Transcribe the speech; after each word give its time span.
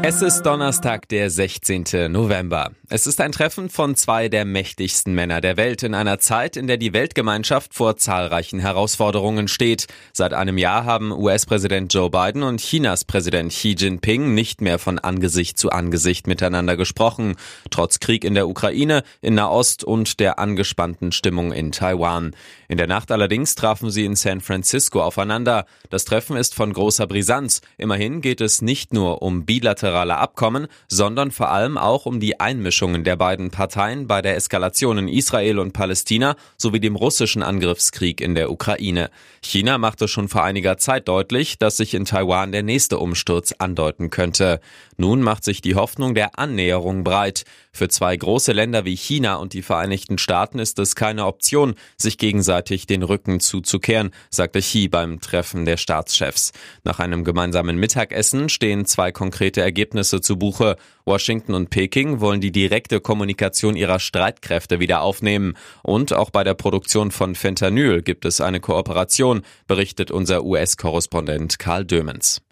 Es 0.00 0.22
ist 0.22 0.42
Donnerstag, 0.42 1.08
der 1.08 1.28
16. 1.28 2.10
November. 2.10 2.70
Es 2.88 3.08
ist 3.08 3.20
ein 3.20 3.32
Treffen 3.32 3.68
von 3.68 3.96
zwei 3.96 4.28
der 4.28 4.44
mächtigsten 4.44 5.12
Männer 5.12 5.40
der 5.40 5.56
Welt 5.56 5.82
in 5.82 5.92
einer 5.92 6.20
Zeit, 6.20 6.56
in 6.56 6.68
der 6.68 6.76
die 6.76 6.92
Weltgemeinschaft 6.92 7.74
vor 7.74 7.96
zahlreichen 7.96 8.60
Herausforderungen 8.60 9.48
steht. 9.48 9.88
Seit 10.12 10.32
einem 10.32 10.56
Jahr 10.56 10.84
haben 10.84 11.10
US-Präsident 11.12 11.92
Joe 11.92 12.10
Biden 12.10 12.44
und 12.44 12.60
Chinas 12.60 13.04
Präsident 13.04 13.50
Xi 13.50 13.74
Jinping 13.76 14.34
nicht 14.34 14.60
mehr 14.60 14.78
von 14.78 15.00
Angesicht 15.00 15.58
zu 15.58 15.70
Angesicht 15.70 16.28
miteinander 16.28 16.76
gesprochen, 16.76 17.34
trotz 17.70 17.98
Krieg 17.98 18.24
in 18.24 18.34
der 18.34 18.48
Ukraine, 18.48 19.02
in 19.20 19.34
Nahost 19.34 19.82
und 19.82 20.20
der 20.20 20.38
angespannten 20.38 21.10
Stimmung 21.12 21.52
in 21.52 21.72
Taiwan. 21.72 22.34
In 22.68 22.78
der 22.78 22.86
Nacht 22.86 23.10
allerdings 23.10 23.56
trafen 23.56 23.90
sie 23.90 24.04
in 24.04 24.14
San 24.14 24.40
Francisco 24.40 25.02
aufeinander. 25.02 25.66
Das 25.90 26.04
Treffen 26.04 26.36
ist 26.36 26.54
von 26.54 26.72
großer 26.72 27.06
Brisanz. 27.06 27.60
Immerhin 27.76 28.20
geht 28.20 28.40
es 28.40 28.62
nicht 28.62 28.94
nur 28.94 29.22
um 29.22 29.44
bilaterale 29.44 29.87
Abkommen, 30.18 30.68
sondern 30.88 31.30
vor 31.30 31.50
allem 31.50 31.78
auch 31.78 32.06
um 32.06 32.20
die 32.20 32.40
Einmischung 32.40 32.58
Einmischungen 32.58 33.04
der 33.04 33.16
beiden 33.16 33.50
Parteien 33.50 34.06
bei 34.06 34.20
der 34.20 34.36
Eskalation 34.36 34.98
in 34.98 35.08
Israel 35.08 35.58
und 35.58 35.72
Palästina 35.72 36.36
sowie 36.56 36.80
dem 36.80 36.96
russischen 36.96 37.42
Angriffskrieg 37.42 38.20
in 38.20 38.34
der 38.34 38.50
Ukraine. 38.50 39.10
China 39.42 39.78
machte 39.78 40.06
schon 40.06 40.28
vor 40.28 40.44
einiger 40.44 40.76
Zeit 40.76 41.08
deutlich, 41.08 41.58
dass 41.58 41.76
sich 41.76 41.94
in 41.94 42.04
Taiwan 42.04 42.52
der 42.52 42.62
nächste 42.62 42.98
Umsturz 42.98 43.54
andeuten 43.58 44.10
könnte. 44.10 44.60
Nun 44.96 45.22
macht 45.22 45.44
sich 45.44 45.60
die 45.60 45.76
Hoffnung 45.76 46.14
der 46.14 46.38
Annäherung 46.38 47.04
breit. 47.04 47.44
Für 47.72 47.88
zwei 47.88 48.16
große 48.16 48.52
Länder 48.52 48.84
wie 48.84 48.96
China 48.96 49.36
und 49.36 49.52
die 49.52 49.62
Vereinigten 49.62 50.18
Staaten 50.18 50.58
ist 50.58 50.78
es 50.80 50.96
keine 50.96 51.26
Option, 51.26 51.74
sich 51.96 52.18
gegenseitig 52.18 52.86
den 52.86 53.02
Rücken 53.02 53.38
zuzukehren, 53.40 54.10
sagte 54.30 54.58
Xi 54.58 54.88
beim 54.88 55.20
Treffen 55.20 55.64
der 55.64 55.76
Staatschefs. 55.76 56.52
Nach 56.82 56.98
einem 56.98 57.24
gemeinsamen 57.24 57.76
Mittagessen 57.76 58.48
stehen 58.48 58.84
zwei 58.84 59.12
konkrete 59.12 59.60
Ergebnisse 59.60 59.77
zu 60.20 60.36
Buche. 60.36 60.76
Washington 61.08 61.54
und 61.54 61.70
Peking 61.70 62.20
wollen 62.20 62.40
die 62.40 62.52
direkte 62.52 63.00
Kommunikation 63.00 63.76
ihrer 63.76 63.98
Streitkräfte 63.98 64.78
wieder 64.78 65.00
aufnehmen. 65.00 65.56
Und 65.82 66.12
auch 66.12 66.30
bei 66.30 66.44
der 66.44 66.54
Produktion 66.54 67.10
von 67.10 67.34
Fentanyl 67.34 68.02
gibt 68.02 68.26
es 68.26 68.40
eine 68.40 68.60
Kooperation, 68.60 69.42
berichtet 69.66 70.10
unser 70.10 70.44
US-Korrespondent 70.44 71.58
Karl 71.58 71.86
Dömens. 71.86 72.42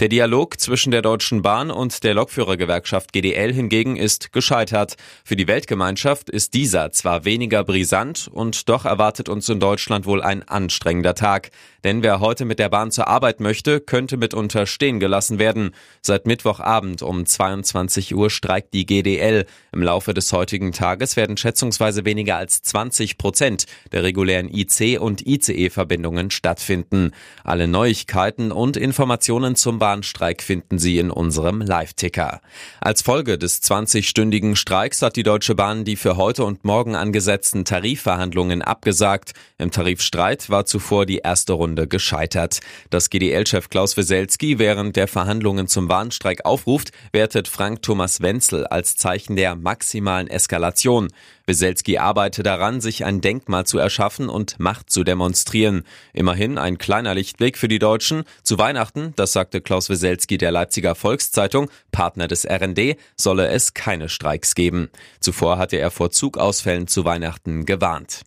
Der 0.00 0.08
Dialog 0.08 0.60
zwischen 0.60 0.90
der 0.90 1.02
Deutschen 1.02 1.42
Bahn 1.42 1.70
und 1.70 2.04
der 2.04 2.14
Lokführergewerkschaft 2.14 3.12
GDL 3.12 3.52
hingegen 3.52 3.96
ist 3.96 4.32
gescheitert. 4.32 4.96
Für 5.24 5.36
die 5.36 5.48
Weltgemeinschaft 5.48 6.30
ist 6.30 6.54
dieser 6.54 6.92
zwar 6.92 7.24
weniger 7.24 7.64
brisant 7.64 8.28
und 8.32 8.68
doch 8.68 8.84
erwartet 8.84 9.28
uns 9.28 9.48
in 9.48 9.60
Deutschland 9.60 10.06
wohl 10.06 10.22
ein 10.22 10.46
anstrengender 10.46 11.14
Tag. 11.14 11.50
Denn 11.84 12.02
wer 12.02 12.20
heute 12.20 12.44
mit 12.44 12.58
der 12.58 12.68
Bahn 12.68 12.90
zur 12.90 13.08
Arbeit 13.08 13.40
möchte, 13.40 13.80
könnte 13.80 14.16
mitunter 14.16 14.66
stehen 14.66 15.00
gelassen 15.00 15.38
werden. 15.38 15.72
Seit 16.00 16.26
Mittwochabend 16.26 17.02
um 17.02 17.26
22 17.26 18.05
Uhr 18.14 18.30
streikt 18.30 18.74
die 18.74 18.86
GDL. 18.86 19.46
Im 19.72 19.82
Laufe 19.82 20.14
des 20.14 20.32
heutigen 20.32 20.72
Tages 20.72 21.16
werden 21.16 21.36
schätzungsweise 21.36 22.04
weniger 22.04 22.36
als 22.36 22.62
20 22.62 23.18
Prozent 23.18 23.66
der 23.92 24.02
regulären 24.02 24.48
IC- 24.48 24.98
und 24.98 25.26
ICE-Verbindungen 25.26 26.30
stattfinden. 26.30 27.12
Alle 27.44 27.68
Neuigkeiten 27.68 28.52
und 28.52 28.76
Informationen 28.76 29.56
zum 29.56 29.78
Bahnstreik 29.78 30.42
finden 30.42 30.78
Sie 30.78 30.98
in 30.98 31.10
unserem 31.10 31.60
Live-Ticker. 31.60 32.40
Als 32.80 33.02
Folge 33.02 33.38
des 33.38 33.62
20-stündigen 33.62 34.56
Streiks 34.56 35.02
hat 35.02 35.16
die 35.16 35.22
Deutsche 35.22 35.54
Bahn 35.54 35.84
die 35.84 35.96
für 35.96 36.16
heute 36.16 36.44
und 36.44 36.64
morgen 36.64 36.94
angesetzten 36.94 37.64
Tarifverhandlungen 37.64 38.62
abgesagt. 38.62 39.32
Im 39.58 39.70
Tarifstreit 39.70 40.50
war 40.50 40.66
zuvor 40.66 41.06
die 41.06 41.18
erste 41.18 41.54
Runde 41.54 41.88
gescheitert. 41.88 42.60
Das 42.90 43.10
GDL-Chef 43.10 43.68
Klaus 43.68 43.96
Weselski 43.96 44.58
während 44.58 44.96
der 44.96 45.08
Verhandlungen 45.08 45.68
zum 45.68 45.88
Bahnstreik 45.88 46.44
aufruft, 46.44 46.92
wertet 47.12 47.48
Frank 47.48 47.82
Thomas 47.82 47.95
Wenzel 48.20 48.66
als 48.66 48.96
Zeichen 48.96 49.36
der 49.36 49.56
maximalen 49.56 50.28
Eskalation. 50.28 51.08
Weselski 51.46 51.98
arbeite 51.98 52.42
daran, 52.42 52.80
sich 52.80 53.04
ein 53.04 53.20
Denkmal 53.20 53.66
zu 53.66 53.78
erschaffen 53.78 54.28
und 54.28 54.58
Macht 54.58 54.90
zu 54.90 55.04
demonstrieren. 55.04 55.84
Immerhin 56.12 56.58
ein 56.58 56.76
kleiner 56.76 57.14
Lichtblick 57.14 57.56
für 57.56 57.68
die 57.68 57.78
Deutschen. 57.78 58.24
Zu 58.42 58.58
Weihnachten, 58.58 59.12
das 59.16 59.32
sagt 59.32 59.46
sagte 59.46 59.60
Klaus 59.60 59.88
Weselski 59.88 60.38
der 60.38 60.50
Leipziger 60.50 60.96
Volkszeitung, 60.96 61.70
Partner 61.92 62.26
des 62.26 62.44
RND, 62.44 62.96
solle 63.16 63.46
es 63.46 63.74
keine 63.74 64.08
Streiks 64.08 64.56
geben. 64.56 64.90
Zuvor 65.20 65.56
hatte 65.56 65.76
er 65.76 65.92
vor 65.92 66.10
Zugausfällen 66.10 66.88
zu 66.88 67.04
Weihnachten 67.04 67.64
gewarnt. 67.64 68.22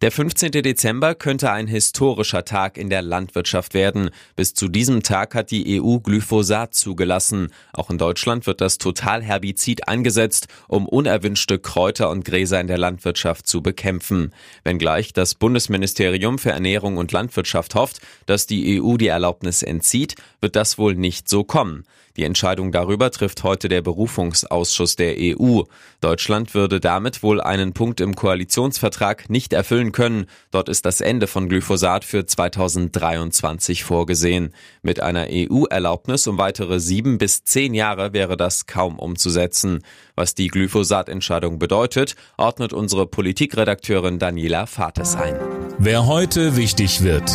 Der 0.00 0.10
15. 0.10 0.52
Dezember 0.52 1.14
könnte 1.14 1.50
ein 1.50 1.66
historischer 1.66 2.44
Tag 2.44 2.76
in 2.78 2.90
der 2.90 3.02
Landwirtschaft 3.02 3.74
werden. 3.74 4.10
Bis 4.36 4.54
zu 4.54 4.68
diesem 4.68 5.02
Tag 5.02 5.34
hat 5.34 5.50
die 5.50 5.80
EU 5.80 5.98
Glyphosat 5.98 6.74
zugelassen. 6.74 7.52
Auch 7.72 7.90
in 7.90 7.98
Deutschland 7.98 8.46
wird 8.46 8.60
das 8.60 8.78
Totalherbizid 8.78 9.88
eingesetzt, 9.88 10.48
um 10.68 10.86
unerwünschte 10.86 11.58
Kräuter 11.58 12.10
und 12.10 12.24
Gräser 12.24 12.60
in 12.60 12.66
der 12.66 12.78
Landwirtschaft 12.78 13.46
zu 13.46 13.62
bekämpfen. 13.62 14.32
Wenngleich 14.64 15.12
das 15.12 15.34
Bundesministerium 15.34 16.38
für 16.38 16.50
Ernährung 16.50 16.96
und 16.96 17.12
Landwirtschaft 17.12 17.74
hofft, 17.74 18.00
dass 18.26 18.46
die 18.46 18.80
EU 18.80 18.96
die 18.96 19.08
Erlaubnis 19.08 19.62
entzieht, 19.62 20.14
wird 20.40 20.56
das 20.56 20.78
wohl 20.78 20.94
nicht 20.94 21.28
so 21.28 21.44
kommen. 21.44 21.84
Die 22.18 22.24
Entscheidung 22.24 22.72
darüber 22.72 23.12
trifft 23.12 23.44
heute 23.44 23.68
der 23.68 23.80
Berufungsausschuss 23.80 24.96
der 24.96 25.14
EU. 25.18 25.62
Deutschland 26.00 26.52
würde 26.52 26.80
damit 26.80 27.22
wohl 27.22 27.40
einen 27.40 27.74
Punkt 27.74 28.00
im 28.00 28.16
Koalitionsvertrag 28.16 29.30
nicht 29.30 29.52
erfüllen 29.52 29.92
können. 29.92 30.26
Dort 30.50 30.68
ist 30.68 30.84
das 30.84 31.00
Ende 31.00 31.28
von 31.28 31.48
Glyphosat 31.48 32.04
für 32.04 32.26
2023 32.26 33.84
vorgesehen. 33.84 34.52
Mit 34.82 34.98
einer 35.00 35.28
EU-Erlaubnis 35.30 36.26
um 36.26 36.38
weitere 36.38 36.80
sieben 36.80 37.18
bis 37.18 37.44
zehn 37.44 37.72
Jahre 37.72 38.12
wäre 38.12 38.36
das 38.36 38.66
kaum 38.66 38.98
umzusetzen. 38.98 39.84
Was 40.16 40.34
die 40.34 40.48
Glyphosat-Entscheidung 40.48 41.60
bedeutet, 41.60 42.16
ordnet 42.36 42.72
unsere 42.72 43.06
Politikredakteurin 43.06 44.18
Daniela 44.18 44.66
Fates 44.66 45.14
ein. 45.14 45.36
Wer 45.78 46.06
heute 46.06 46.56
wichtig 46.56 47.04
wird. 47.04 47.30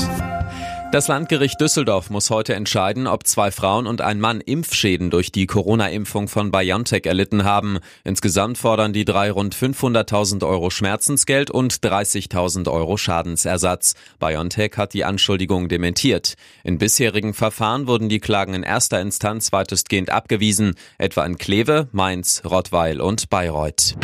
Das 0.93 1.07
Landgericht 1.07 1.59
Düsseldorf 1.59 2.11
muss 2.11 2.29
heute 2.29 2.53
entscheiden, 2.53 3.07
ob 3.07 3.25
zwei 3.25 3.49
Frauen 3.49 3.87
und 3.87 4.01
ein 4.01 4.19
Mann 4.19 4.41
Impfschäden 4.41 5.09
durch 5.09 5.31
die 5.31 5.47
Corona-Impfung 5.47 6.27
von 6.27 6.51
BioNTech 6.51 7.07
erlitten 7.07 7.43
haben. 7.43 7.79
Insgesamt 8.03 8.59
fordern 8.59 8.93
die 8.93 9.03
drei 9.03 9.31
rund 9.31 9.55
500.000 9.55 10.47
Euro 10.47 10.69
Schmerzensgeld 10.69 11.49
und 11.49 11.73
30.000 11.77 12.71
Euro 12.71 12.97
Schadensersatz. 12.97 13.95
BioNTech 14.19 14.73
hat 14.77 14.93
die 14.93 15.03
Anschuldigung 15.03 15.67
dementiert. 15.67 16.35
In 16.63 16.77
bisherigen 16.77 17.33
Verfahren 17.33 17.87
wurden 17.87 18.07
die 18.07 18.19
Klagen 18.19 18.53
in 18.53 18.61
erster 18.61 19.01
Instanz 19.01 19.51
weitestgehend 19.51 20.11
abgewiesen, 20.11 20.75
etwa 20.99 21.25
in 21.25 21.39
Kleve, 21.39 21.87
Mainz, 21.91 22.43
Rottweil 22.45 23.01
und 23.01 23.31
Bayreuth. 23.31 23.95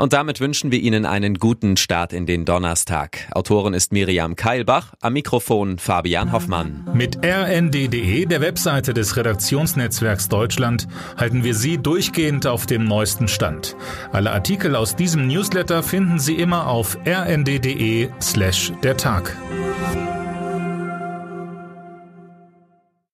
Und 0.00 0.14
damit 0.14 0.40
wünschen 0.40 0.72
wir 0.72 0.80
Ihnen 0.80 1.04
einen 1.04 1.34
guten 1.34 1.76
Start 1.76 2.14
in 2.14 2.24
den 2.24 2.46
Donnerstag. 2.46 3.28
Autorin 3.32 3.74
ist 3.74 3.92
Miriam 3.92 4.34
Keilbach, 4.34 4.94
am 5.02 5.12
Mikrofon 5.12 5.78
Fabian 5.78 6.32
Hoffmann. 6.32 6.88
Mit 6.94 7.18
rnd.de, 7.22 8.24
der 8.24 8.40
Webseite 8.40 8.94
des 8.94 9.18
Redaktionsnetzwerks 9.18 10.30
Deutschland, 10.30 10.88
halten 11.18 11.44
wir 11.44 11.54
Sie 11.54 11.76
durchgehend 11.76 12.46
auf 12.46 12.64
dem 12.64 12.84
neuesten 12.84 13.28
Stand. 13.28 13.76
Alle 14.10 14.32
Artikel 14.32 14.74
aus 14.74 14.96
diesem 14.96 15.26
Newsletter 15.26 15.82
finden 15.82 16.18
Sie 16.18 16.36
immer 16.36 16.68
auf 16.68 16.96
rnd.de 17.06 18.08
slash 18.22 18.72
der 18.82 18.96
Tag. 18.96 19.36